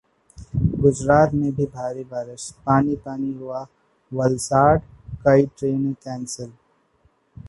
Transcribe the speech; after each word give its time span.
गुजरात 0.81 1.33
में 1.33 1.51
भी 1.55 1.65
भारी 1.65 2.03
बारिश, 2.03 2.49
पानी-पानी 2.65 3.31
हुआ 3.33 3.65
वलसाड, 4.11 4.81
कई 5.25 5.45
ट्रेनें 5.57 5.93
कैंसिल 5.95 6.51